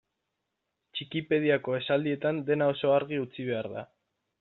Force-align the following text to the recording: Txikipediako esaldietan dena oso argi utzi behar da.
Txikipediako 0.93 1.77
esaldietan 1.83 2.43
dena 2.51 2.75
oso 2.77 2.95
argi 2.99 3.25
utzi 3.29 3.51
behar 3.53 3.75
da. 3.79 3.91